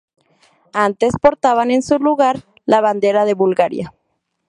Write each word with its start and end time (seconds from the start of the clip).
Antes 0.73 1.13
portaban 1.21 1.69
en 1.69 1.77
ese 1.77 1.99
lugar 1.99 2.37
la 2.65 2.81
bandera 2.81 3.23
de 3.23 3.35
Bulgaria. 3.35 3.93